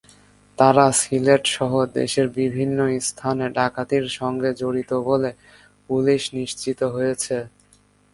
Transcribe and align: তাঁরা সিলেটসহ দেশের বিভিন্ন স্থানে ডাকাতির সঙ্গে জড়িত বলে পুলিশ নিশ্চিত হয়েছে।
তাঁরা 0.57 0.85
সিলেটসহ 1.01 1.71
দেশের 1.97 2.27
বিভিন্ন 2.37 2.77
স্থানে 3.09 3.45
ডাকাতির 3.57 4.05
সঙ্গে 4.19 4.49
জড়িত 4.61 4.91
বলে 5.09 5.29
পুলিশ 5.87 6.21
নিশ্চিত 6.37 6.79
হয়েছে। 6.95 7.37